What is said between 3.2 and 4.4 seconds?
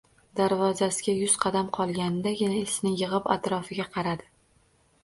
atrofiga qaradi